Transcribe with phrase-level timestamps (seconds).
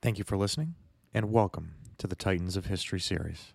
[0.00, 0.76] Thank you for listening,
[1.12, 3.52] and welcome to the Titans of History series.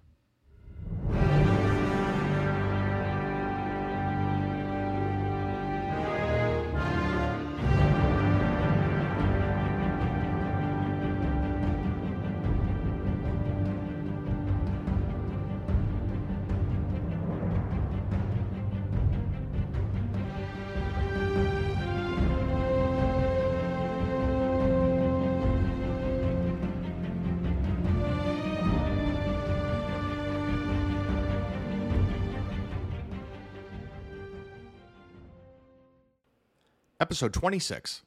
[37.14, 38.02] Episode 26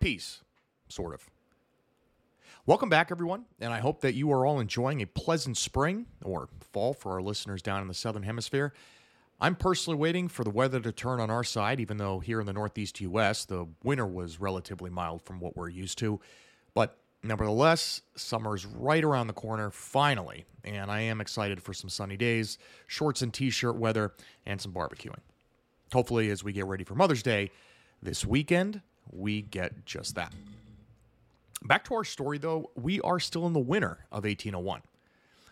[0.00, 0.40] Peace,
[0.88, 1.30] sort of.
[2.66, 6.48] Welcome back, everyone, and I hope that you are all enjoying a pleasant spring or
[6.72, 8.72] fall for our listeners down in the Southern Hemisphere.
[9.40, 12.46] I'm personally waiting for the weather to turn on our side, even though here in
[12.46, 16.18] the Northeast U.S., the winter was relatively mild from what we're used to.
[16.74, 22.16] But nevertheless, summer's right around the corner, finally, and I am excited for some sunny
[22.16, 22.58] days,
[22.88, 24.14] shorts and t shirt weather,
[24.44, 25.20] and some barbecuing.
[25.92, 27.52] Hopefully, as we get ready for Mother's Day,
[28.02, 30.32] this weekend, we get just that.
[31.64, 34.82] Back to our story, though, we are still in the winter of 1801.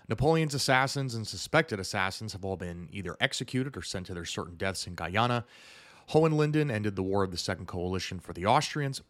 [0.09, 4.57] Napoleon's assassins and suspected assassins have all been either executed or sent to their certain
[4.57, 5.45] deaths in Guyana.
[6.11, 9.03] Hohenlinden ended the War of the Second Coalition for the Austrians,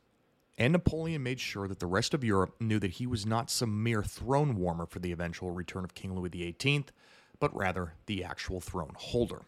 [0.58, 3.82] and Napoleon made sure that the rest of Europe knew that he was not some
[3.82, 6.84] mere throne warmer for the eventual return of King Louis XVIII,
[7.38, 9.40] but rather the actual throne holder.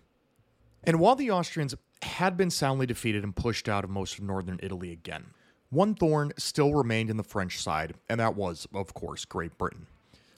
[0.85, 4.61] And while the Austrians had been soundly defeated and pushed out of most of northern
[4.63, 5.27] Italy again.
[5.71, 9.87] One thorn still remained in the French side, and that was, of course, Great Britain.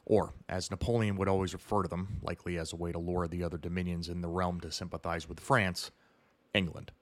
[0.06, 3.42] Or, as Napoleon would always refer to them, likely as a way to lure the
[3.42, 5.90] other dominions in the realm to sympathize with France,
[6.52, 6.92] England.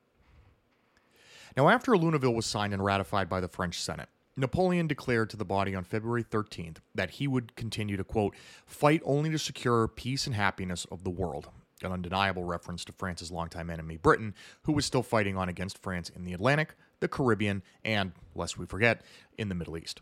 [1.57, 5.45] Now, after Luneville was signed and ratified by the French Senate, Napoleon declared to the
[5.45, 10.27] body on February 13th that he would continue to, quote, fight only to secure peace
[10.27, 11.51] and happiness of the world,
[11.85, 16.11] an undeniable reference to France's longtime enemy, Britain, who was still fighting on against France
[16.11, 19.03] in the Atlantic, the Caribbean, and, lest we forget,
[19.39, 20.01] in the Middle East.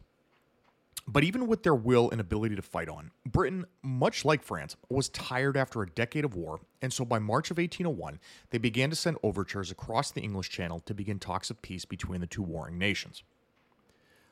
[1.09, 5.09] But even with their will and ability to fight on, Britain, much like France, was
[5.09, 8.97] tired after a decade of war, and so by March of 1801, they began to
[8.97, 12.79] send overtures across the English Channel to begin talks of peace between the two warring
[12.79, 13.23] nations.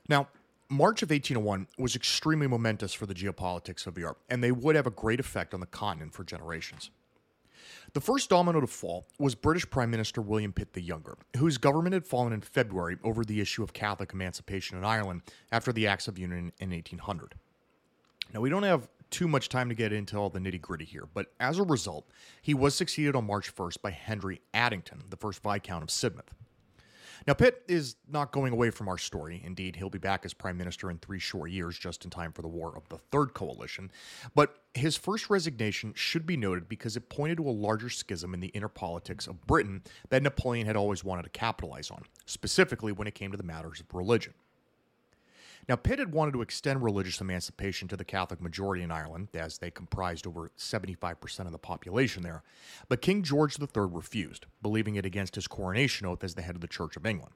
[0.09, 0.29] Now,
[0.71, 4.87] March of 1801 was extremely momentous for the geopolitics of Europe, and they would have
[4.87, 6.91] a great effect on the continent for generations.
[7.95, 11.95] The first domino to fall was British Prime Minister William Pitt the Younger, whose government
[11.95, 16.07] had fallen in February over the issue of Catholic emancipation in Ireland after the Acts
[16.07, 17.35] of Union in 1800.
[18.35, 21.09] Now, we don't have too much time to get into all the nitty gritty here,
[21.15, 22.07] but as a result,
[22.43, 26.35] he was succeeded on March 1st by Henry Addington, the first Viscount of Sidmouth.
[27.27, 29.43] Now, Pitt is not going away from our story.
[29.45, 32.43] Indeed, he'll be back as prime minister in three short years, just in time for
[32.43, 33.91] the war of the Third Coalition.
[34.35, 38.41] But his first resignation should be noted because it pointed to a larger schism in
[38.41, 43.09] the inner politics of Britain that Napoleon had always wanted to capitalize on, specifically when
[43.09, 44.35] it came to the matters of religion.
[45.69, 49.59] Now, Pitt had wanted to extend religious emancipation to the Catholic majority in Ireland, as
[49.59, 52.43] they comprised over 75% of the population there,
[52.89, 56.63] but King George III refused, believing it against his coronation oath as the head of
[56.63, 57.35] the Church of England.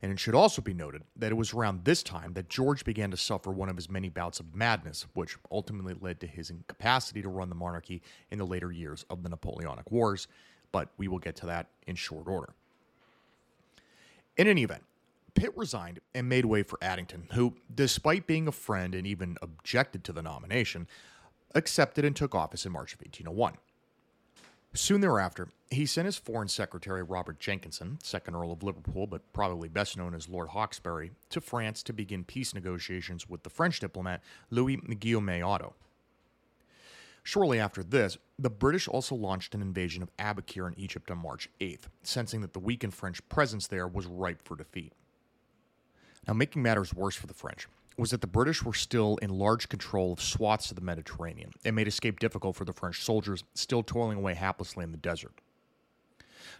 [0.00, 3.10] And it should also be noted that it was around this time that George began
[3.10, 7.20] to suffer one of his many bouts of madness, which ultimately led to his incapacity
[7.20, 10.26] to run the monarchy in the later years of the Napoleonic Wars,
[10.72, 12.54] but we will get to that in short order.
[14.36, 14.82] In any event,
[15.34, 20.04] Pitt resigned and made way for Addington, who, despite being a friend and even objected
[20.04, 20.86] to the nomination,
[21.54, 23.54] accepted and took office in March of 1801.
[24.74, 29.68] Soon thereafter, he sent his Foreign Secretary Robert Jenkinson, second Earl of Liverpool, but probably
[29.68, 34.22] best known as Lord Hawkesbury, to France to begin peace negotiations with the French diplomat
[34.50, 35.74] Louis Guillaume Otto.
[37.22, 41.48] Shortly after this, the British also launched an invasion of Aboukir in Egypt on March
[41.60, 44.92] 8th, sensing that the weakened French presence there was ripe for defeat.
[46.26, 47.66] Now, making matters worse for the French
[47.96, 51.76] was that the British were still in large control of swaths of the Mediterranean and
[51.76, 55.40] made escape difficult for the French soldiers still toiling away haplessly in the desert.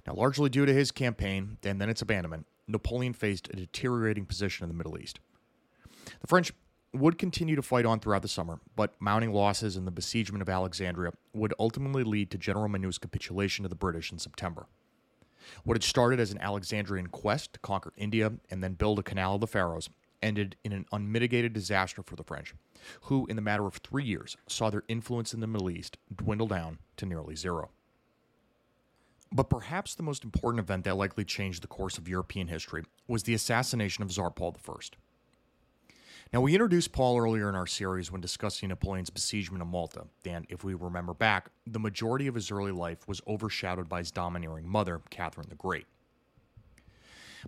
[0.07, 4.65] Now, largely due to his campaign and then its abandonment, Napoleon faced a deteriorating position
[4.65, 5.21] in the Middle East.
[6.21, 6.53] The French
[6.93, 10.49] would continue to fight on throughout the summer, but mounting losses in the besiegement of
[10.49, 14.67] Alexandria would ultimately lead to General Menou's capitulation to the British in September.
[15.65, 19.37] What had started as an Alexandrian quest to conquer India and then build a canal
[19.37, 19.89] of the Pharaohs
[20.23, 22.55] ended in an unmitigated disaster for the French,
[23.03, 26.47] who, in the matter of three years, saw their influence in the Middle East dwindle
[26.47, 27.71] down to nearly zero.
[29.33, 33.23] But perhaps the most important event that likely changed the course of European history was
[33.23, 34.73] the assassination of Tsar Paul I.
[36.33, 40.47] Now, we introduced Paul earlier in our series when discussing Napoleon's besiegement of Malta, and
[40.49, 44.67] if we remember back, the majority of his early life was overshadowed by his domineering
[44.67, 45.85] mother, Catherine the Great.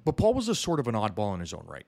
[0.05, 1.87] But Paul was a sort of an oddball in his own right.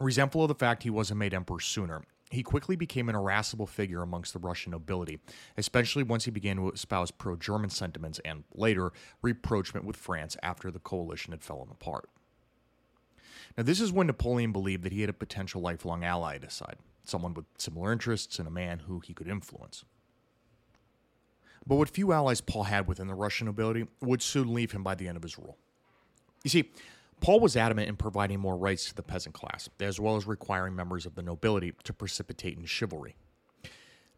[0.00, 4.02] Resentful of the fact he wasn't made emperor sooner, he quickly became an irascible figure
[4.02, 5.20] amongst the Russian nobility,
[5.56, 8.90] especially once he began to espouse pro German sentiments and, later,
[9.22, 12.08] rapprochement with France after the coalition had fallen apart.
[13.56, 16.54] Now, this is when Napoleon believed that he had a potential lifelong ally at his
[16.54, 19.84] side, someone with similar interests and a man who he could influence.
[21.66, 24.94] But what few allies Paul had within the Russian nobility would soon leave him by
[24.94, 25.58] the end of his rule.
[26.44, 26.70] You see,
[27.20, 30.74] Paul was adamant in providing more rights to the peasant class, as well as requiring
[30.74, 33.16] members of the nobility to precipitate in chivalry.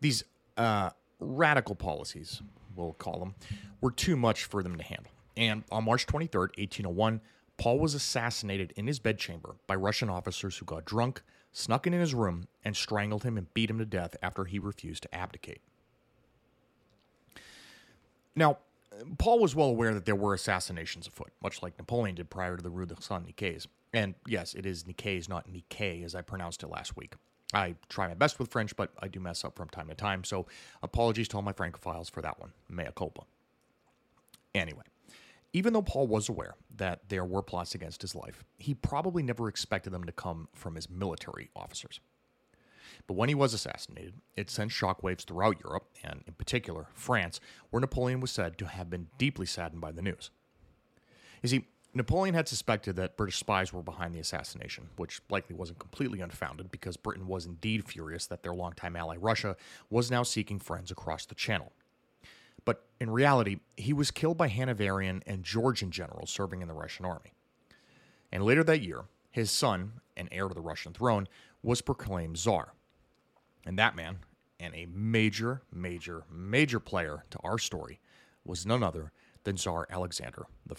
[0.00, 0.24] These
[0.56, 2.42] uh, radical policies,
[2.76, 3.34] we'll call them,
[3.80, 5.12] were too much for them to handle.
[5.36, 7.20] And on March 23, 1801,
[7.60, 11.20] Paul was assassinated in his bedchamber by Russian officers who got drunk,
[11.52, 15.02] snuck in his room, and strangled him and beat him to death after he refused
[15.02, 15.60] to abdicate.
[18.34, 18.56] Now,
[19.18, 22.62] Paul was well aware that there were assassinations afoot, much like Napoleon did prior to
[22.62, 23.66] the Rue de Saint Nicaise.
[23.92, 27.12] And yes, it is Nicaise, not Nikkei, as I pronounced it last week.
[27.52, 30.24] I try my best with French, but I do mess up from time to time,
[30.24, 30.46] so
[30.82, 32.52] apologies to all my Francophiles for that one.
[32.70, 33.24] Mea culpa.
[34.54, 34.84] Anyway,
[35.52, 39.48] even though Paul was aware that there were plots against his life, he probably never
[39.48, 42.00] expected them to come from his military officers.
[43.06, 47.80] But when he was assassinated, it sent shockwaves throughout Europe, and in particular France, where
[47.80, 50.30] Napoleon was said to have been deeply saddened by the news.
[51.42, 55.80] You see, Napoleon had suspected that British spies were behind the assassination, which likely wasn't
[55.80, 59.56] completely unfounded because Britain was indeed furious that their longtime ally Russia
[59.88, 61.72] was now seeking friends across the Channel.
[62.64, 67.04] But in reality, he was killed by Hanoverian and Georgian generals serving in the Russian
[67.04, 67.32] army.
[68.32, 71.28] And later that year, his son, and heir to the Russian throne,
[71.62, 72.72] was proclaimed Tsar.
[73.64, 74.18] And that man,
[74.58, 78.00] and a major, major, major player to our story,
[78.44, 79.12] was none other
[79.44, 80.74] than Tsar Alexander I.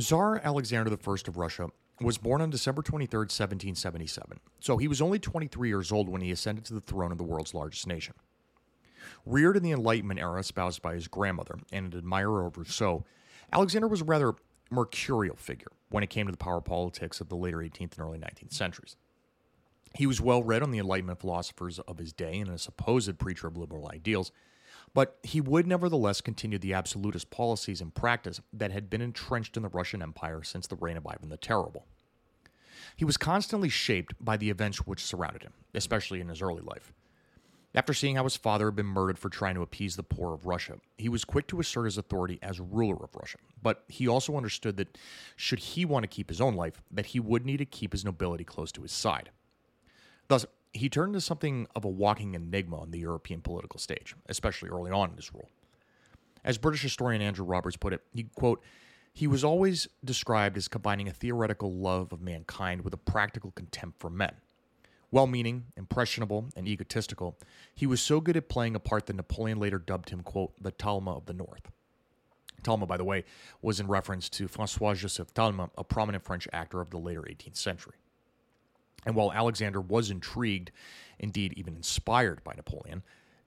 [0.00, 1.68] Tsar Alexander I of Russia
[2.00, 6.32] was born on December 23, 1777, so he was only 23 years old when he
[6.32, 8.14] ascended to the throne of the world's largest nation.
[9.26, 13.04] Reared in the Enlightenment era espoused by his grandmother and an admirer of Rousseau,
[13.52, 14.34] Alexander was a rather
[14.70, 18.18] mercurial figure when it came to the power politics of the later 18th and early
[18.18, 18.96] 19th centuries.
[19.94, 23.46] He was well read on the Enlightenment philosophers of his day and a supposed preacher
[23.46, 24.32] of liberal ideals,
[24.92, 29.62] but he would nevertheless continue the absolutist policies and practice that had been entrenched in
[29.62, 31.86] the Russian Empire since the reign of Ivan the Terrible.
[32.96, 36.92] He was constantly shaped by the events which surrounded him, especially in his early life.
[37.74, 40.46] After seeing how his father had been murdered for trying to appease the poor of
[40.46, 43.38] Russia, he was quick to assert his authority as ruler of Russia.
[43.60, 44.96] But he also understood that
[45.34, 48.04] should he want to keep his own life, that he would need to keep his
[48.04, 49.30] nobility close to his side.
[50.28, 54.70] Thus, he turned into something of a walking enigma on the European political stage, especially
[54.70, 55.50] early on in his rule.
[56.44, 58.62] As British historian Andrew Roberts put it, he quote,
[59.12, 64.00] he was always described as combining a theoretical love of mankind with a practical contempt
[64.00, 64.34] for men.
[65.10, 67.38] Well meaning, impressionable, and egotistical,
[67.74, 70.72] he was so good at playing a part that Napoleon later dubbed him, quote, the
[70.72, 71.70] Talma of the North.
[72.62, 73.24] Talma, by the way,
[73.62, 77.56] was in reference to Francois Joseph Talma, a prominent French actor of the later 18th
[77.56, 77.96] century.
[79.06, 80.72] And while Alexander was intrigued,
[81.18, 83.02] indeed even inspired by Napoleon,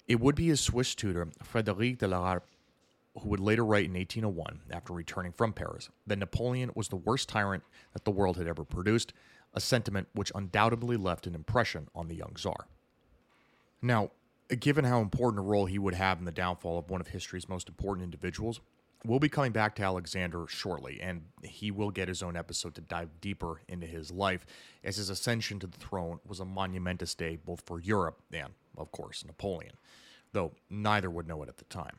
[0.08, 2.48] it would be his Swiss tutor, Frederic de la Harpe,
[3.20, 7.28] who would later write in 1801, after returning from Paris, that Napoleon was the worst
[7.28, 9.14] tyrant that the world had ever produced,
[9.58, 12.68] a sentiment which undoubtedly left an impression on the young czar.
[13.82, 14.12] Now,
[14.60, 17.50] given how important a role he would have in the downfall of one of history's
[17.50, 18.62] most important individuals,
[19.04, 22.82] we'll be coming back to Alexander shortly, and he will get his own episode to
[22.82, 24.46] dive deeper into his life,
[24.84, 28.92] as his ascension to the throne was a monumentous day both for Europe and, of
[28.92, 29.74] course, Napoleon,
[30.34, 31.98] though neither would know it at the time.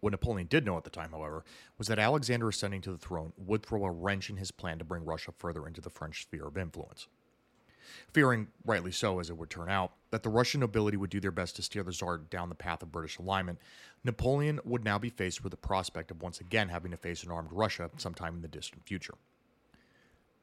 [0.00, 1.44] What Napoleon did know at the time, however,
[1.78, 4.84] was that Alexander ascending to the throne would throw a wrench in his plan to
[4.84, 7.06] bring Russia further into the French sphere of influence.
[8.12, 11.30] Fearing, rightly so as it would turn out, that the Russian nobility would do their
[11.30, 13.58] best to steer the Tsar down the path of British alignment,
[14.04, 17.30] Napoleon would now be faced with the prospect of once again having to face an
[17.30, 19.14] armed Russia sometime in the distant future.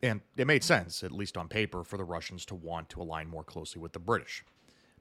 [0.02, 3.28] And it made sense, at least on paper, for the Russians to want to align
[3.28, 4.44] more closely with the British.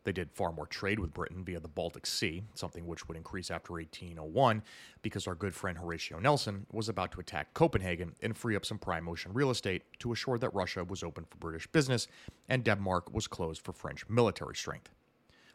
[0.07, 3.51] They did far more trade with Britain via the Baltic Sea, something which would increase
[3.51, 4.63] after 1801
[5.03, 8.79] because our good friend Horatio Nelson was about to attack Copenhagen and free up some
[8.79, 12.07] prime ocean real estate to assure that Russia was open for British business
[12.49, 14.93] and Denmark was closed for French military strength.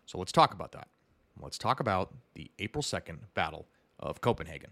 [0.05, 0.89] So let's talk about that.
[1.41, 3.67] Let's talk about the April 2nd Battle
[4.01, 4.72] of Copenhagen.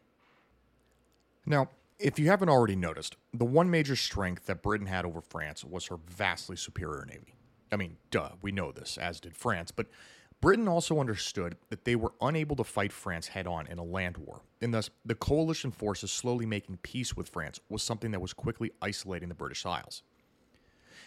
[1.46, 1.70] Now,
[2.00, 5.88] If you haven't already noticed, the one major strength that Britain had over France was
[5.88, 7.34] her vastly superior navy.
[7.72, 9.88] I mean, duh, we know this, as did France, but
[10.42, 14.18] Britain also understood that they were unable to fight France head on in a land
[14.18, 18.34] war, and thus the coalition forces slowly making peace with France was something that was
[18.34, 20.02] quickly isolating the British Isles.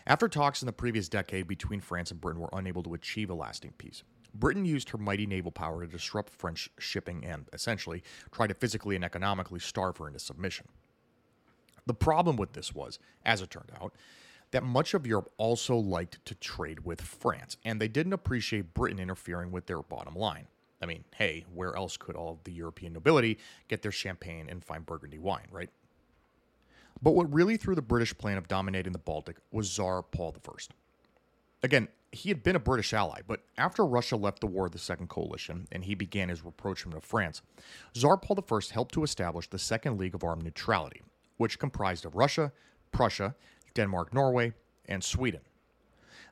[0.06, 3.34] After talks in the previous decade between France and Britain were unable to achieve a
[3.34, 4.02] lasting peace,
[4.34, 8.02] Britain used her mighty naval power to disrupt French shipping and, essentially,
[8.32, 10.66] try to physically and economically starve her into submission.
[11.86, 13.94] The problem with this was, as it turned out,
[14.52, 18.98] that much of Europe also liked to trade with France, and they didn't appreciate Britain
[18.98, 20.46] interfering with their bottom line.
[20.80, 24.82] I mean, hey, where else could all the European nobility get their champagne and fine
[24.82, 25.70] Burgundy wine, right?
[27.00, 30.52] But what really threw the British plan of dominating the Baltic was Tsar Paul I.
[31.62, 34.78] Again, he had been a British ally, but after Russia left the War of the
[34.78, 37.40] Second Coalition and he began his rapprochement of France,
[37.94, 41.00] Tsar Paul I helped to establish the Second League of Armed Neutrality,
[41.38, 42.52] which comprised of Russia,
[42.90, 43.34] Prussia,
[43.74, 44.52] Denmark, Norway,
[44.86, 45.40] and Sweden.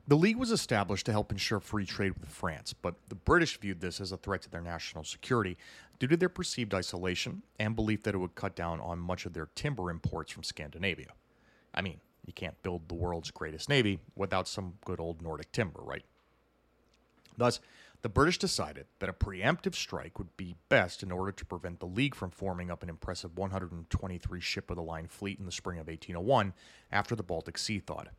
[0.07, 3.81] The League was established to help ensure free trade with France, but the British viewed
[3.81, 5.57] this as a threat to their national security
[5.99, 9.33] due to their perceived isolation and belief that it would cut down on much of
[9.33, 11.13] their timber imports from Scandinavia.
[11.73, 15.81] I mean, you can't build the world's greatest navy without some good old Nordic timber,
[15.81, 16.03] right?
[17.37, 17.59] Thus,
[18.01, 21.85] the British decided that a preemptive strike would be best in order to prevent the
[21.85, 25.77] League from forming up an impressive 123 ship of the line fleet in the spring
[25.77, 26.53] of 1801
[26.91, 28.09] after the Baltic Sea thawed.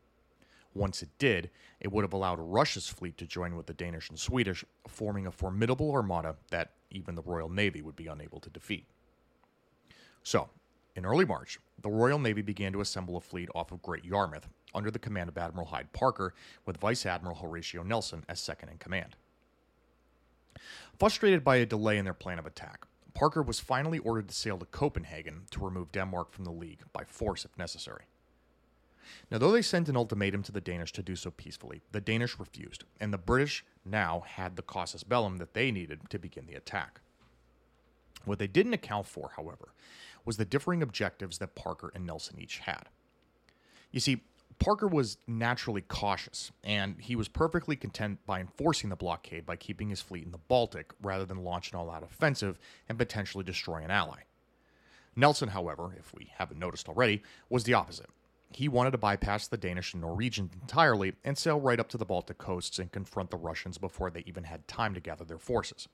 [0.74, 4.18] Once it did, it would have allowed Russia's fleet to join with the Danish and
[4.18, 8.86] Swedish, forming a formidable armada that even the Royal Navy would be unable to defeat.
[10.22, 10.48] So,
[10.94, 14.48] in early March, the Royal Navy began to assemble a fleet off of Great Yarmouth
[14.74, 16.32] under the command of Admiral Hyde Parker,
[16.64, 19.16] with Vice Admiral Horatio Nelson as second in command.
[20.98, 24.58] Frustrated by a delay in their plan of attack, Parker was finally ordered to sail
[24.58, 28.04] to Copenhagen to remove Denmark from the League by force if necessary.
[29.30, 32.38] Now, though they sent an ultimatum to the Danish to do so peacefully, the Danish
[32.38, 36.54] refused, and the British now had the casus bellum that they needed to begin the
[36.54, 37.00] attack.
[38.24, 39.72] What they didn't account for, however,
[40.24, 42.88] was the differing objectives that Parker and Nelson each had.
[43.90, 44.22] You see,
[44.62, 49.88] Parker was naturally cautious, and he was perfectly content by enforcing the blockade by keeping
[49.88, 53.78] his fleet in the Baltic rather than launch an all out offensive and potentially destroy
[53.78, 54.20] an ally.
[55.16, 58.08] Nelson, however, if we haven't noticed already, was the opposite.
[58.52, 62.04] He wanted to bypass the Danish and Norwegians entirely and sail right up to the
[62.04, 65.88] Baltic coasts and confront the Russians before they even had time to gather their forces.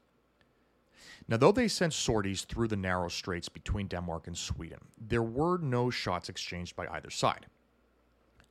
[1.27, 5.57] Now, though they sent sorties through the narrow straits between Denmark and Sweden, there were
[5.57, 7.47] no shots exchanged by either side.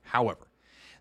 [0.08, 0.48] However,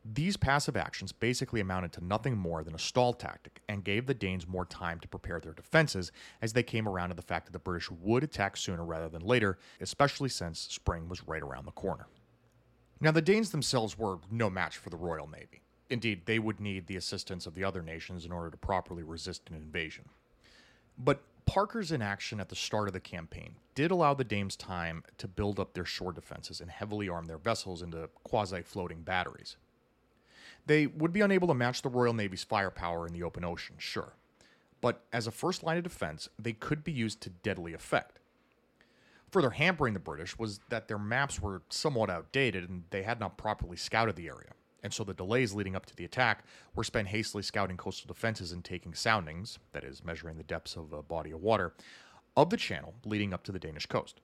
[0.03, 4.13] these passive actions basically amounted to nothing more than a stall tactic and gave the
[4.13, 6.11] Danes more time to prepare their defenses
[6.41, 9.21] as they came around to the fact that the British would attack sooner rather than
[9.21, 12.07] later, especially since spring was right around the corner.
[12.99, 15.61] Now, the Danes themselves were no match for the Royal Navy.
[15.89, 19.49] Indeed, they would need the assistance of the other nations in order to properly resist
[19.49, 20.05] an invasion.
[20.97, 25.27] But Parker's inaction at the start of the campaign did allow the Danes time to
[25.27, 29.55] build up their shore defenses and heavily arm their vessels into quasi floating batteries.
[30.65, 34.13] They would be unable to match the Royal Navy's firepower in the open ocean, sure,
[34.81, 38.19] but as a first line of defense, they could be used to deadly effect.
[39.31, 43.37] Further hampering the British was that their maps were somewhat outdated and they had not
[43.37, 44.51] properly scouted the area
[44.83, 48.51] and so the delays leading up to the attack were spent hastily scouting coastal defenses
[48.51, 51.73] and taking soundings, that is, measuring the depths of a body of water,
[52.35, 54.21] of the channel leading up to the Danish coast.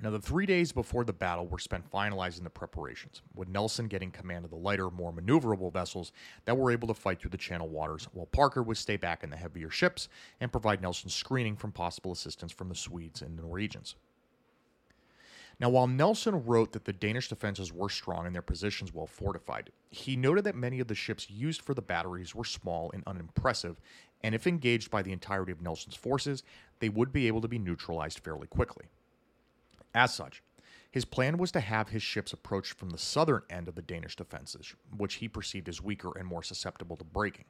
[0.00, 4.12] Now, the three days before the battle were spent finalizing the preparations, with Nelson getting
[4.12, 6.12] command of the lighter, more maneuverable vessels
[6.44, 9.30] that were able to fight through the channel waters, while Parker would stay back in
[9.30, 10.08] the heavier ships
[10.40, 13.96] and provide Nelson screening from possible assistance from the Swedes and the Norwegians.
[15.60, 19.70] Now, while Nelson wrote that the Danish defenses were strong and their positions well fortified,
[19.90, 23.80] he noted that many of the ships used for the batteries were small and unimpressive,
[24.22, 26.44] and if engaged by the entirety of Nelson's forces,
[26.78, 28.86] they would be able to be neutralized fairly quickly.
[29.94, 30.42] As such,
[30.90, 34.14] his plan was to have his ships approach from the southern end of the Danish
[34.14, 37.44] defenses, which he perceived as weaker and more susceptible to breaking.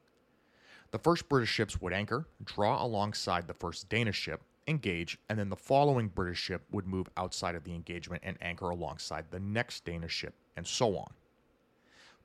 [0.91, 5.49] The first British ships would anchor, draw alongside the first Danish ship, engage, and then
[5.49, 9.85] the following British ship would move outside of the engagement and anchor alongside the next
[9.85, 11.13] Danish ship, and so on.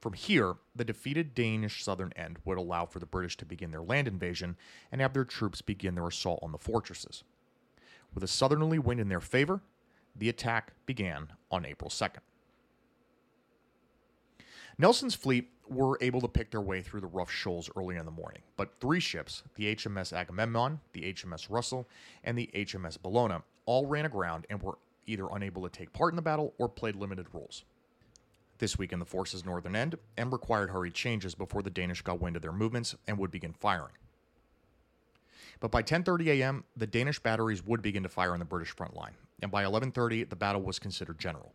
[0.00, 3.82] From here, the defeated Danish southern end would allow for the British to begin their
[3.82, 4.56] land invasion
[4.92, 7.24] and have their troops begin their assault on the fortresses.
[8.12, 9.62] With a southerly wind in their favor,
[10.14, 12.20] the attack began on April 2nd.
[14.78, 18.10] Nelson's fleet were able to pick their way through the rough shoals early in the
[18.10, 21.86] morning, but three ships, the HMS Agamemnon, the HMS Russell,
[22.24, 26.16] and the HMS Bellona, all ran aground and were either unable to take part in
[26.16, 27.64] the battle or played limited roles.
[28.58, 32.36] This weakened the force's northern end and required hurried changes before the Danish got wind
[32.36, 33.94] of their movements and would begin firing.
[35.60, 38.94] But by 10:30 a.m., the Danish batteries would begin to fire on the British front
[38.94, 41.52] line, and by 11:30, the battle was considered general.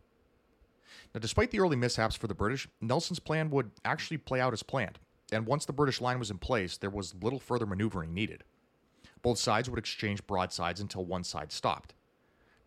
[1.14, 4.64] Now, despite the early mishaps for the British, Nelson's plan would actually play out as
[4.64, 5.00] planned,
[5.32, 8.44] and once the British line was in place, there was little further maneuvering needed.
[9.22, 11.94] Both sides would exchange broadsides until one side stopped.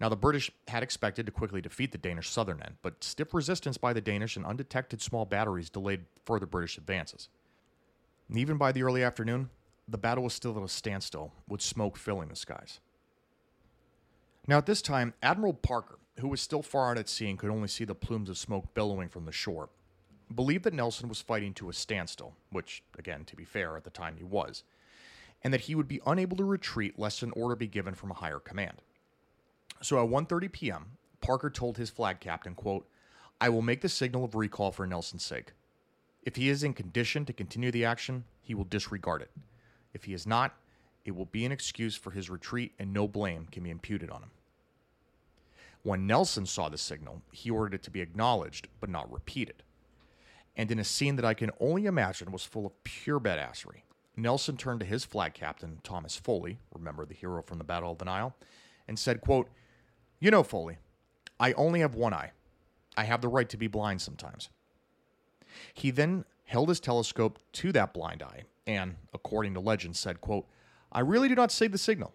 [0.01, 3.79] Now, the British had expected to quickly defeat the Danish southern end, but stiff resistance
[3.79, 7.29] by the Danish and undetected small batteries delayed further British advances.
[8.29, 9.51] And even by the early afternoon,
[9.87, 12.81] the battle was still at a standstill, with smoke filling the skies.
[14.49, 17.51] Now, at this time, Admiral Parker, who was still far out at sea and could
[17.51, 19.71] only see the plumes of smoke billowing from the shore,
[20.35, 23.91] believed that Nelson was fighting to a standstill, which, again, to be fair, at the
[23.91, 24.63] time he was,
[25.43, 28.15] and that he would be unable to retreat lest an order be given from a
[28.15, 28.83] higher command.
[29.81, 32.89] So at 1:30 p.m., Parker told his flag captain, quote,
[33.41, 35.53] "I will make the signal of recall for Nelson's sake.
[36.23, 39.31] If he is in condition to continue the action, he will disregard it.
[39.93, 40.55] If he is not,
[41.05, 44.23] it will be an excuse for his retreat and no blame can be imputed on
[44.23, 44.31] him."
[45.83, 49.63] When Nelson saw the signal, he ordered it to be acknowledged but not repeated.
[50.57, 53.83] And in a scene that I can only imagine was full of pure badassery,
[54.17, 57.99] Nelson turned to his flag captain, Thomas Foley, remember the hero from the Battle of
[57.99, 58.37] the Nile,
[58.87, 59.49] and said, quote,
[60.21, 60.77] You know, Foley,
[61.41, 62.33] I only have one eye.
[62.97, 64.51] I have the right to be blind sometimes.
[65.73, 70.47] He then held his telescope to that blind eye and, according to legend, said, quote,
[70.93, 72.13] I really do not see the signal.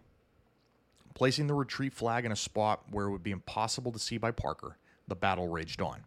[1.17, 4.29] Placing the retreat flag in a spot where it would be impossible to see by
[4.29, 6.03] Parker, the battle raged on.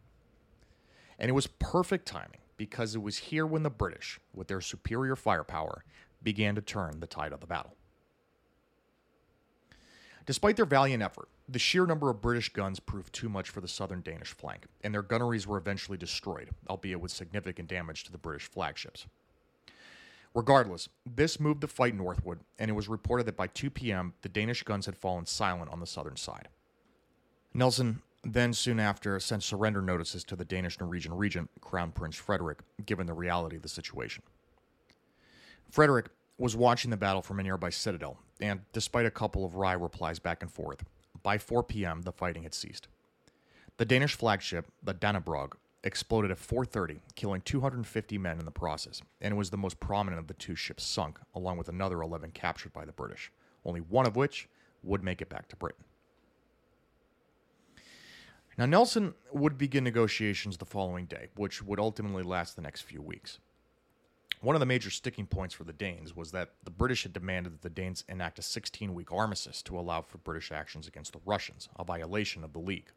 [1.19, 5.17] And it was perfect timing because it was here when the British, with their superior
[5.17, 5.83] firepower,
[6.23, 7.75] began to turn the tide of the battle.
[10.26, 13.67] Despite their valiant effort, the sheer number of British guns proved too much for the
[13.67, 18.19] southern Danish flank, and their gunneries were eventually destroyed, albeit with significant damage to the
[18.19, 19.09] British flagships.
[20.34, 24.28] Regardless, this moved the fight northward, and it was reported that by 2 p.m., the
[24.28, 26.49] Danish guns had fallen silent on the southern side.
[27.52, 32.58] Nelson then, soon after, sent surrender notices to the Danish Norwegian regent, Crown Prince Frederick,
[32.84, 34.23] given the reality of the situation.
[35.71, 39.73] Frederick was watching the battle from a nearby citadel, and despite a couple of wry
[39.73, 40.84] replies back and forth,
[41.23, 42.02] by 4 p.m.
[42.02, 42.88] the fighting had ceased.
[43.78, 49.36] The Danish flagship, the Dannebrog, exploded at 4:30, killing 250 men in the process, and
[49.36, 52.84] was the most prominent of the two ships sunk, along with another 11 captured by
[52.84, 53.32] the British,
[53.64, 54.49] only one of which
[54.82, 55.84] would make it back to Britain.
[58.58, 63.00] Now Nelson would begin negotiations the following day, which would ultimately last the next few
[63.00, 63.38] weeks.
[64.43, 67.52] One of the major sticking points for the Danes was that the British had demanded
[67.54, 71.21] that the Danes enact a 16 week armistice to allow for British actions against the
[71.26, 72.90] Russians, a violation of the League.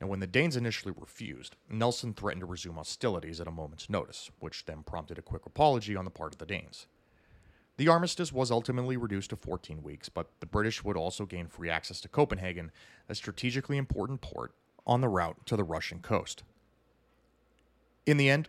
[0.00, 4.30] Now, when the Danes initially refused, Nelson threatened to resume hostilities at a moment's notice,
[4.38, 6.86] which then prompted a quick apology on the part of the Danes.
[7.76, 11.70] The armistice was ultimately reduced to 14 weeks, but the British would also gain free
[11.70, 12.72] access to Copenhagen,
[13.08, 14.52] a strategically important port
[14.86, 16.42] on the route to the Russian coast.
[18.06, 18.48] In the end,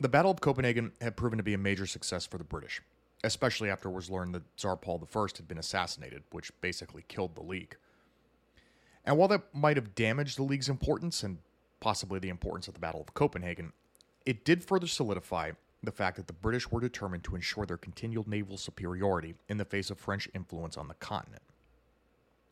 [0.00, 2.82] the Battle of Copenhagen had proven to be a major success for the British,
[3.24, 7.34] especially after it was learned that Tsar Paul I had been assassinated, which basically killed
[7.34, 7.76] the League.
[9.06, 11.38] And while that might have damaged the League's importance and
[11.80, 13.72] possibly the importance of the Battle of Copenhagen,
[14.26, 18.26] it did further solidify the fact that the British were determined to ensure their continued
[18.26, 21.42] naval superiority in the face of French influence on the continent.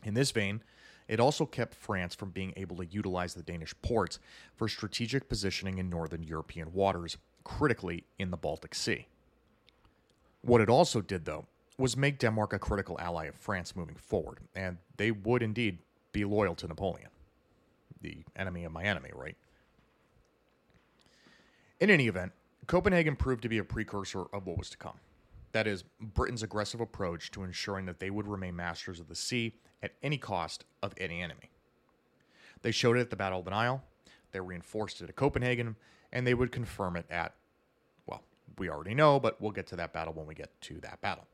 [0.05, 0.63] In this vein,
[1.09, 4.21] it also kept France from being able to utilize the Danish ports
[4.55, 9.07] for strategic positioning in northern European waters, critically in the Baltic Sea.
[10.43, 14.39] What it also did, though, was make Denmark a critical ally of France moving forward,
[14.55, 15.79] and they would indeed
[16.15, 17.11] be loyal to Napoleon,
[18.01, 19.37] the enemy of my enemy, right?
[21.81, 22.33] In any event,
[22.67, 24.99] Copenhagen proved to be a precursor of what was to come.
[25.53, 29.53] That is, Britain's aggressive approach to ensuring that they would remain masters of the sea
[29.83, 31.51] at any cost of any enemy.
[32.63, 33.83] They showed it at the Battle of the Nile,
[34.33, 35.77] they reinforced it at Copenhagen,
[36.13, 37.35] and they would confirm it at,
[38.07, 38.23] well,
[38.57, 41.27] we already know, but we'll get to that battle when we get to that battle.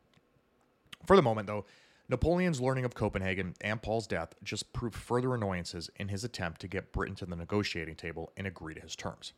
[1.06, 1.64] For the moment, though,
[2.10, 6.66] Napoleon's learning of Copenhagen and Paul's death just proved further annoyances in his attempt to
[6.66, 9.32] get Britain to the negotiating table and agree to his terms.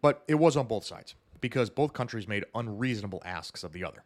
[0.00, 4.04] But it was on both sides, because both countries made unreasonable asks of the other.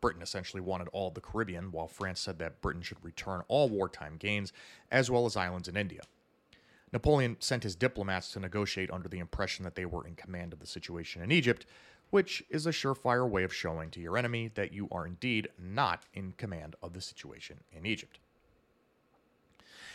[0.00, 4.16] Britain essentially wanted all the Caribbean, while France said that Britain should return all wartime
[4.16, 4.52] gains,
[4.90, 6.02] as well as islands in India.
[6.92, 10.58] Napoleon sent his diplomats to negotiate under the impression that they were in command of
[10.58, 11.66] the situation in Egypt,
[12.14, 16.04] which is a surefire way of showing to your enemy that you are indeed not
[16.14, 18.20] in command of the situation in Egypt.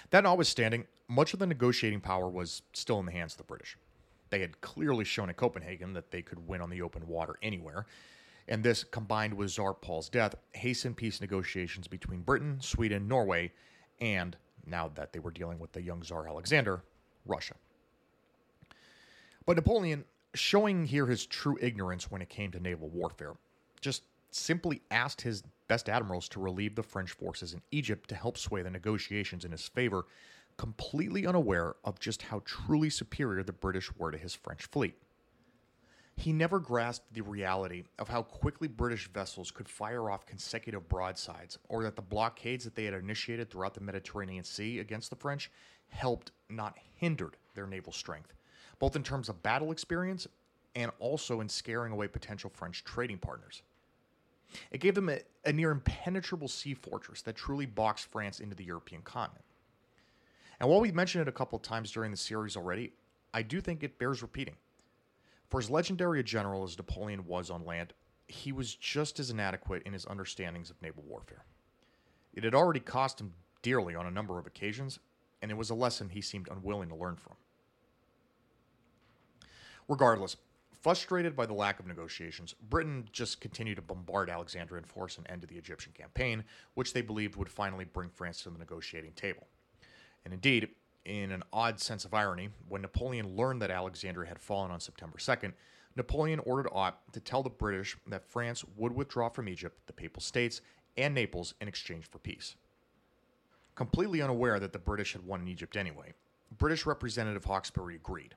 [0.10, 3.77] That notwithstanding, much of the negotiating power was still in the hands of the British.
[4.32, 7.86] They had clearly shown at Copenhagen that they could win on the open water anywhere,
[8.49, 13.53] and this, combined with Tsar Paul's death, hastened peace negotiations between Britain, Sweden, Norway,
[14.01, 16.84] and, now that they were dealing with the young Tsar Alexander,
[17.25, 17.55] Russia.
[19.45, 23.33] But Napoleon, showing here his true ignorance when it came to naval warfare,
[23.81, 28.37] just simply asked his best admirals to relieve the French forces in Egypt to help
[28.37, 30.05] sway the negotiations in his favor,
[30.57, 34.95] completely unaware of just how truly superior the British were to his French fleet.
[36.17, 41.57] He never grasped the reality of how quickly British vessels could fire off consecutive broadsides,
[41.69, 45.49] or that the blockades that they had initiated throughout the Mediterranean Sea against the French
[45.87, 48.33] helped, not hindered, their naval strength,
[48.79, 50.27] both in terms of battle experience
[50.75, 53.61] and also in scaring away potential French trading partners.
[54.71, 58.63] It gave them a, a near impenetrable sea fortress that truly boxed France into the
[58.63, 59.45] European continent.
[60.59, 62.93] And while we've mentioned it a couple times during the series already,
[63.33, 64.55] I do think it bears repeating.
[65.49, 67.93] For as legendary a general as Napoleon was on land,
[68.27, 71.43] he was just as inadequate in his understandings of naval warfare.
[72.33, 74.99] It had already cost him dearly on a number of occasions,
[75.41, 77.35] and it was a lesson he seemed unwilling to learn from.
[79.89, 80.38] Regardless,
[80.84, 85.25] frustrated by the lack of negotiations, Britain just continued to bombard Alexandria and force an
[85.28, 86.43] end to the Egyptian campaign,
[86.75, 89.47] which they believed would finally bring France to the negotiating table.
[90.23, 90.69] And indeed,
[91.06, 95.17] in an odd sense of irony, when Napoleon learned that Alexandria had fallen on September
[95.17, 95.54] 2nd,
[95.95, 100.21] Napoleon ordered Ott to tell the British that France would withdraw from Egypt, the Papal
[100.21, 100.62] States,
[100.97, 102.56] and Naples in exchange for peace.
[103.73, 106.13] Completely unaware that the British had won in Egypt anyway,
[106.58, 108.36] British Representative Hawkesbury agreed.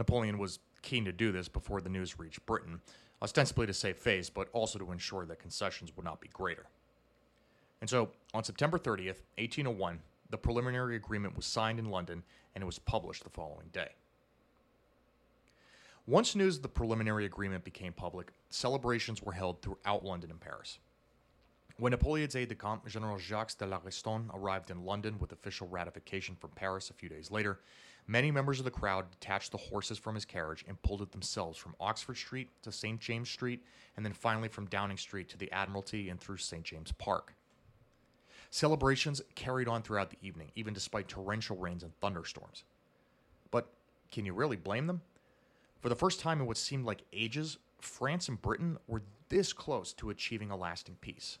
[0.00, 2.80] Napoleon was keen to do this before the news reached Britain,
[3.20, 6.66] ostensibly to save face, but also to ensure that concessions would not be greater.
[7.82, 12.22] And so, on September 30th, 1801, the preliminary agreement was signed in London
[12.54, 13.90] and it was published the following day.
[16.06, 20.78] Once news of the preliminary agreement became public, celebrations were held throughout London and Paris.
[21.76, 26.36] When Napoleon's aide de camp, General Jacques de Lauriston, arrived in London with official ratification
[26.36, 27.60] from Paris a few days later,
[28.06, 31.58] many members of the crowd detached the horses from his carriage and pulled it themselves
[31.58, 33.00] from Oxford Street to St.
[33.00, 33.62] James Street,
[33.96, 36.62] and then finally from Downing Street to the Admiralty and through St.
[36.62, 37.34] James Park.
[38.50, 42.64] Celebrations carried on throughout the evening, even despite torrential rains and thunderstorms.
[43.50, 43.68] But
[44.10, 45.02] can you really blame them?
[45.80, 49.92] For the first time in what seemed like ages, France and Britain were this close
[49.94, 51.38] to achieving a lasting peace.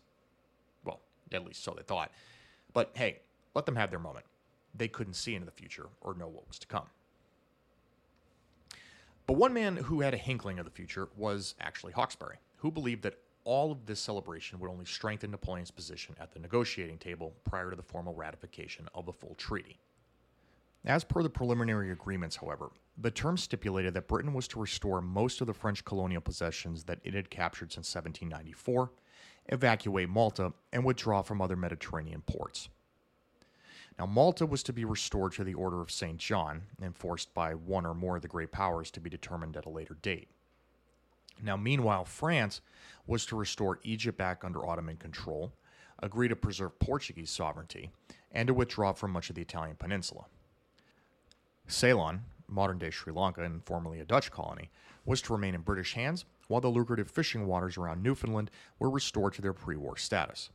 [0.84, 1.00] Well,
[1.32, 2.12] at least so they thought.
[2.72, 3.18] But hey,
[3.54, 4.24] let them have their moment.
[4.74, 6.86] They couldn't see into the future or know what was to come.
[9.26, 13.02] But one man who had a hinkling of the future was actually Hawkesbury, who believed
[13.02, 17.70] that all of this celebration would only strengthen Napoleon's position at the negotiating table prior
[17.70, 19.78] to the formal ratification of the full treaty.
[20.84, 25.40] As per the preliminary agreements, however, the terms stipulated that Britain was to restore most
[25.40, 28.90] of the French colonial possessions that it had captured since 1794,
[29.46, 32.68] evacuate Malta, and withdraw from other Mediterranean ports.
[34.00, 36.16] Now, Malta was to be restored to the Order of St.
[36.16, 39.68] John, enforced by one or more of the great powers to be determined at a
[39.68, 40.30] later date.
[41.42, 42.62] Now, meanwhile, France
[43.06, 45.52] was to restore Egypt back under Ottoman control,
[45.98, 47.90] agree to preserve Portuguese sovereignty,
[48.32, 50.24] and to withdraw from much of the Italian peninsula.
[51.66, 54.70] Ceylon, modern day Sri Lanka and formerly a Dutch colony,
[55.04, 59.34] was to remain in British hands, while the lucrative fishing waters around Newfoundland were restored
[59.34, 60.48] to their pre war status.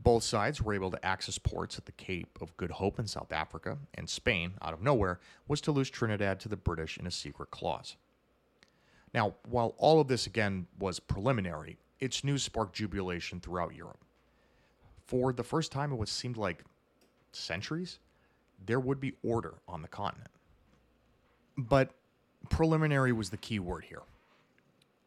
[0.00, 3.32] Both sides were able to access ports at the Cape of Good Hope in South
[3.32, 7.10] Africa, and Spain, out of nowhere, was to lose Trinidad to the British in a
[7.10, 7.96] secret clause.
[9.14, 14.04] Now, while all of this again was preliminary, its news sparked jubilation throughout Europe.
[15.06, 16.64] For the first time in what seemed like
[17.32, 17.98] centuries,
[18.64, 20.30] there would be order on the continent.
[21.56, 21.90] But
[22.48, 24.02] preliminary was the key word here.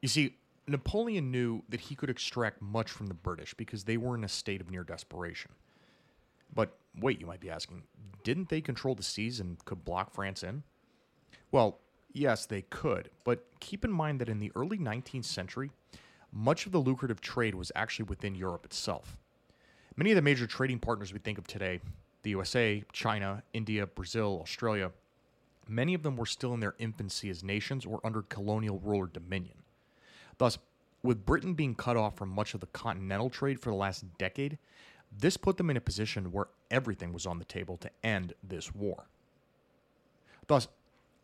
[0.02, 0.36] You see,
[0.68, 4.30] Napoleon knew that he could extract much from the British because they were in a
[4.30, 5.52] state of near desperation.
[6.54, 7.84] But wait, you might be asking,
[8.24, 10.64] didn't they control the seas and could block France in?
[11.52, 11.80] Well,
[12.16, 15.70] Yes, they could, but keep in mind that in the early 19th century,
[16.32, 19.18] much of the lucrative trade was actually within Europe itself.
[19.98, 21.82] Many of the major trading partners we think of today,
[22.24, 24.92] the USA, China, India, Brazil, Australia,
[25.68, 29.08] many of them were still in their infancy as nations or under colonial rule or
[29.08, 29.58] dominion.
[30.38, 30.58] Thus,
[31.04, 34.58] with Britain being cut off from much of the continental trade for the last decade,
[35.18, 38.74] this put them in a position where everything was on the table to end this
[38.74, 39.06] war.
[40.48, 40.68] Thus,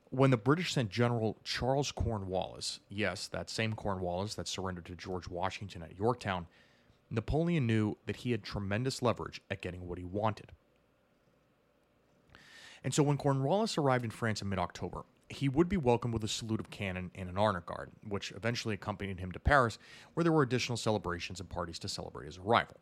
[0.10, 5.28] when the British sent General Charles Cornwallis, yes, that same Cornwallis that surrendered to George
[5.28, 6.48] Washington at Yorktown,
[7.10, 10.52] Napoleon knew that he had tremendous leverage at getting what he wanted.
[12.84, 16.24] And so when Cornwallis arrived in France in mid October, he would be welcomed with
[16.24, 19.78] a salute of cannon and an honor guard, which eventually accompanied him to Paris,
[20.14, 22.78] where there were additional celebrations and parties to celebrate his arrival.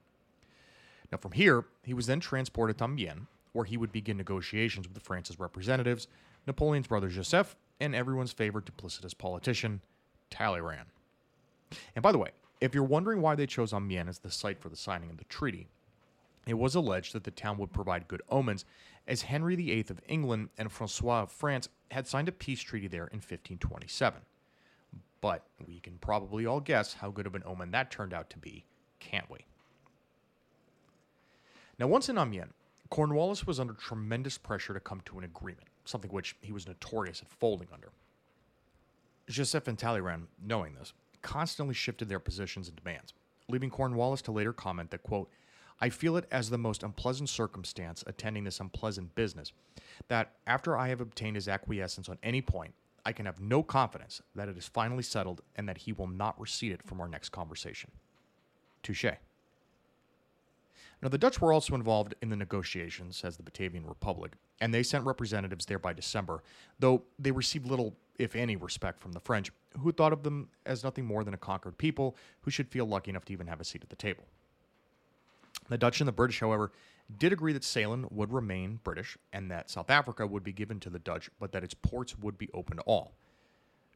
[1.11, 5.01] Now, from here, he was then transported to Amiens, where he would begin negotiations with
[5.01, 6.07] France's representatives,
[6.45, 9.81] Napoleon's brother Joseph, and everyone's favorite duplicitous politician,
[10.29, 10.87] Talleyrand.
[11.95, 12.29] And by the way,
[12.61, 15.23] if you're wondering why they chose Amiens as the site for the signing of the
[15.25, 15.67] treaty,
[16.45, 18.65] it was alleged that the town would provide good omens,
[19.09, 23.07] as Henry VIII of England and Francois of France had signed a peace treaty there
[23.07, 24.21] in 1527.
[25.19, 28.37] But we can probably all guess how good of an omen that turned out to
[28.37, 28.65] be,
[28.99, 29.39] can't we?
[31.79, 32.53] Now, once in Amiens,
[32.89, 37.21] Cornwallis was under tremendous pressure to come to an agreement, something which he was notorious
[37.21, 37.89] at folding under.
[39.27, 43.13] Joseph and Talleyrand, knowing this, constantly shifted their positions and demands,
[43.47, 45.29] leaving Cornwallis to later comment that, quote,
[45.81, 49.53] I feel it as the most unpleasant circumstance attending this unpleasant business,
[50.09, 52.73] that after I have obtained his acquiescence on any point,
[53.05, 56.39] I can have no confidence that it is finally settled and that he will not
[56.39, 57.91] recede it from our next conversation.
[58.83, 59.05] Touche.
[61.01, 64.83] Now, the Dutch were also involved in the negotiations as the Batavian Republic, and they
[64.83, 66.43] sent representatives there by December,
[66.77, 70.83] though they received little, if any, respect from the French, who thought of them as
[70.83, 73.63] nothing more than a conquered people who should feel lucky enough to even have a
[73.63, 74.25] seat at the table.
[75.69, 76.71] The Dutch and the British, however,
[77.17, 80.89] did agree that Ceylon would remain British and that South Africa would be given to
[80.89, 83.13] the Dutch, but that its ports would be open to all.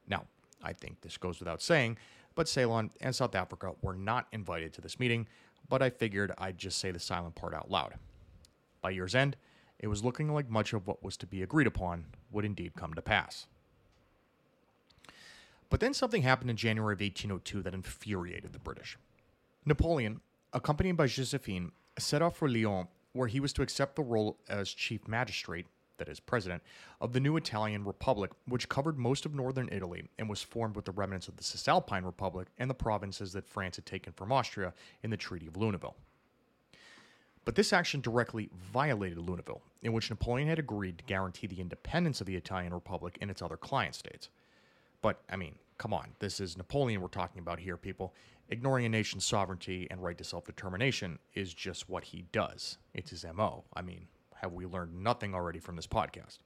[0.07, 0.25] Now,
[0.63, 1.97] I think this goes without saying,
[2.35, 5.27] but Ceylon and South Africa were not invited to this meeting,
[5.69, 7.95] but I figured I'd just say the silent part out loud.
[8.81, 9.35] By year's end,
[9.79, 12.93] it was looking like much of what was to be agreed upon would indeed come
[12.93, 13.47] to pass.
[15.69, 18.97] But then something happened in January of 1802 that infuriated the British.
[19.65, 20.21] Napoleon,
[20.53, 24.69] accompanied by Josephine, set off for Lyon, where he was to accept the role as
[24.69, 26.63] chief magistrate, that is, president,
[27.01, 30.85] of the new Italian Republic, which covered most of northern Italy and was formed with
[30.85, 34.73] the remnants of the Cisalpine Republic and the provinces that France had taken from Austria
[35.03, 35.93] in the Treaty of Luneville.
[37.45, 42.21] But this action directly violated Luneville, in which Napoleon had agreed to guarantee the independence
[42.21, 44.29] of the Italian Republic and its other client states.
[45.01, 48.13] But, I mean, come on, this is Napoleon we're talking about here, people.
[48.49, 52.77] Ignoring a nation's sovereignty and right to self determination is just what he does.
[52.93, 53.63] It's his MO.
[53.73, 56.39] I mean, have we learned nothing already from this podcast?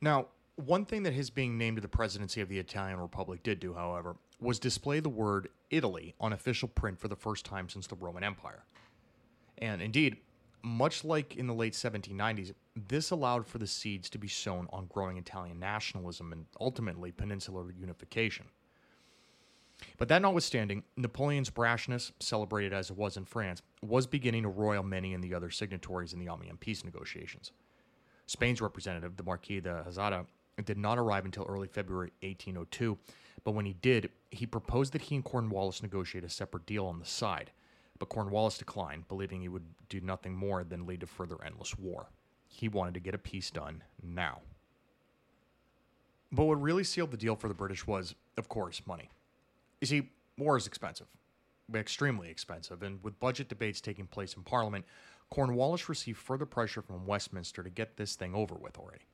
[0.00, 3.60] Now, one thing that his being named to the presidency of the Italian Republic did
[3.60, 7.86] do, however, was display the word Italy on official print for the first time since
[7.86, 8.64] the Roman Empire.
[9.58, 10.18] And indeed,
[10.62, 12.52] much like in the late 1790s,
[12.88, 17.70] this allowed for the seeds to be sown on growing Italian nationalism and ultimately peninsular
[17.72, 18.46] unification.
[19.98, 24.82] But that notwithstanding, Napoleon's brashness, celebrated as it was in France, was beginning to roil
[24.82, 27.52] many in the other signatories in the Amiens peace negotiations.
[28.26, 30.26] Spain's representative, the Marquis de Azara,
[30.64, 32.98] did not arrive until early February 1802,
[33.44, 36.98] but when he did, he proposed that he and Cornwallis negotiate a separate deal on
[36.98, 37.52] the side.
[37.98, 42.08] But Cornwallis declined, believing he would do nothing more than lead to further endless war.
[42.48, 44.40] He wanted to get a peace done now.
[46.32, 49.10] But what really sealed the deal for the British was, of course, money.
[49.86, 51.06] You see, war is expensive,
[51.72, 54.84] extremely expensive, and with budget debates taking place in Parliament,
[55.30, 59.04] Cornwallis received further pressure from Westminster to get this thing over with already.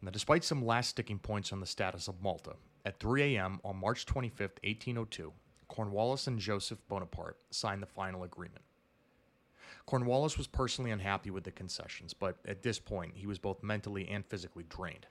[0.00, 2.54] Now, despite some last sticking points on the status of Malta,
[2.86, 3.60] at 3 a.m.
[3.62, 5.30] on March 25, 1802,
[5.68, 8.64] Cornwallis and Joseph Bonaparte signed the final agreement.
[9.84, 14.08] Cornwallis was personally unhappy with the concessions, but at this point, he was both mentally
[14.08, 15.06] and physically drained.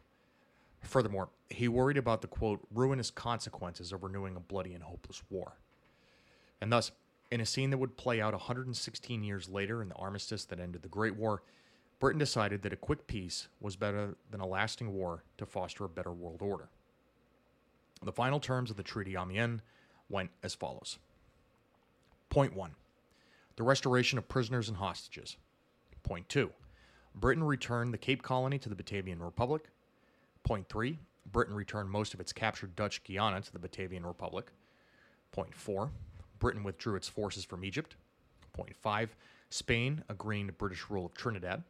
[0.81, 5.53] Furthermore, he worried about the quote, ruinous consequences of renewing a bloody and hopeless war.
[6.61, 6.91] And thus,
[7.31, 10.81] in a scene that would play out 116 years later in the armistice that ended
[10.81, 11.43] the Great War,
[11.99, 15.89] Britain decided that a quick peace was better than a lasting war to foster a
[15.89, 16.69] better world order.
[18.01, 19.61] The final terms of the Treaty Amiens
[20.09, 20.97] went as follows
[22.29, 22.71] Point 1
[23.57, 25.35] The restoration of prisoners and hostages.
[26.03, 26.51] Point 2
[27.15, 29.69] Britain returned the Cape Colony to the Batavian Republic.
[30.49, 30.97] Point 3
[31.31, 34.51] Britain returned most of its captured Dutch Guiana to the Batavian Republic.
[35.31, 35.91] Point 4
[36.39, 37.95] Britain withdrew its forces from Egypt.
[38.51, 39.15] Point 5
[39.51, 41.61] Spain agreeing to British rule of Trinidad.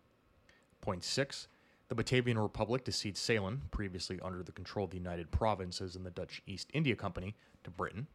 [0.80, 1.50] Point 6
[1.90, 6.06] the Batavian Republic to cede Ceylon, previously under the control of the United Provinces and
[6.06, 8.08] the Dutch East India Company, to Britain.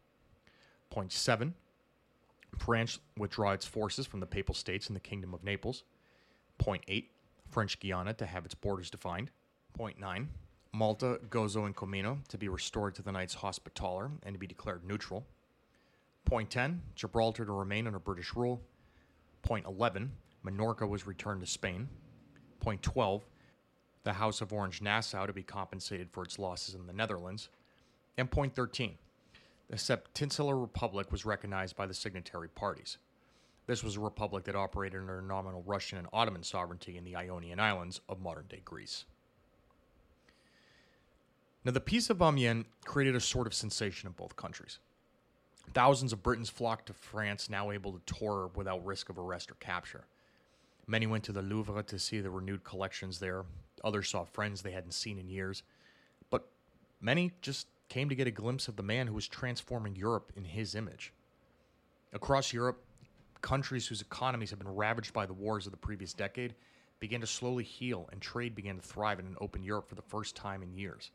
[0.88, 1.53] Point 7
[2.57, 5.85] France withdraw its forces from the Papal States and the Kingdom of Naples.
[6.57, 7.11] Point 8
[7.50, 9.31] French Guiana to have its borders defined.
[9.74, 10.31] Point 9
[10.74, 14.84] Malta, Gozo, and Comino to be restored to the Knights Hospitaller and to be declared
[14.84, 15.24] neutral.
[16.24, 18.60] Point 10 Gibraltar to remain under British rule.
[19.42, 20.10] Point 11
[20.44, 21.88] Minorca was returned to Spain.
[22.58, 23.24] Point 12,
[24.02, 27.50] the House of Orange Nassau to be compensated for its losses in the Netherlands.
[28.18, 28.98] And point 13,
[29.70, 32.98] the Septinsular Republic was recognized by the signatory parties.
[33.66, 37.60] This was a republic that operated under nominal Russian and Ottoman sovereignty in the Ionian
[37.60, 39.04] Islands of modern day Greece.
[41.64, 44.79] Now, the Peace of Amiens created a sort of sensation in both countries.
[45.72, 49.55] Thousands of Britons flocked to France, now able to tour without risk of arrest or
[49.55, 50.05] capture.
[50.87, 53.46] Many went to the Louvre to see the renewed collections there.
[53.83, 55.62] Others saw friends they hadn't seen in years.
[56.29, 56.46] But
[57.00, 60.44] many just came to get a glimpse of the man who was transforming Europe in
[60.44, 61.14] his image.
[62.12, 62.85] Across Europe,
[63.40, 66.55] countries whose economies had been ravaged by the wars of the previous decade
[67.00, 70.03] began to slowly heal, and trade began to thrive in an open Europe for the
[70.03, 71.11] first time in years.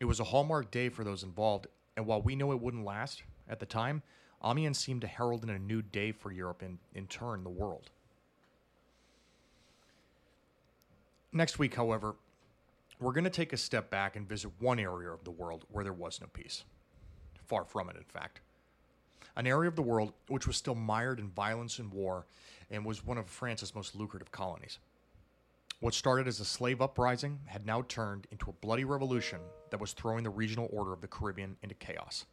[0.00, 3.22] It was a hallmark day for those involved, and while we know it wouldn't last
[3.48, 4.02] at the time,
[4.44, 7.90] Amiens seemed to herald in a new day for Europe and, in turn, the world.
[11.32, 12.16] Next week, however,
[13.00, 15.84] we're going to take a step back and visit one area of the world where
[15.84, 16.64] there was no peace.
[17.46, 18.40] Far from it, in fact.
[19.36, 22.26] An area of the world which was still mired in violence and war
[22.70, 24.78] and was one of France's most lucrative colonies.
[25.80, 29.92] What started as a slave uprising had now turned into a bloody revolution that was
[29.92, 32.24] throwing the regional order of the Caribbean into chaos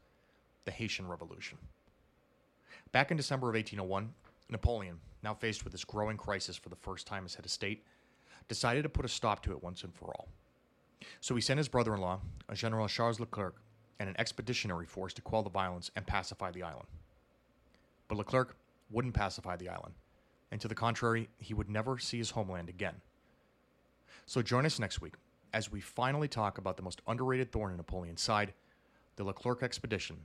[0.66, 1.58] the Haitian Revolution.
[2.94, 4.14] Back in December of 1801,
[4.50, 7.84] Napoleon, now faced with this growing crisis for the first time as head of state,
[8.48, 10.30] decided to put a stop to it once and for all.
[11.20, 12.22] So he sent his brother in law,
[12.54, 13.62] General Charles Leclerc,
[14.00, 16.88] and an expeditionary force to quell the violence and pacify the island.
[18.08, 18.56] But Leclerc
[18.90, 19.96] wouldn't pacify the island,
[20.52, 22.96] and to the contrary, he would never see his homeland again.
[24.26, 25.14] So join us next week
[25.54, 28.54] as we finally talk about the most underrated thorn in Napoleon's side
[29.16, 30.18] the Leclerc expedition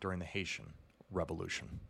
[0.00, 0.66] during the Haitian
[1.10, 1.80] Revolution.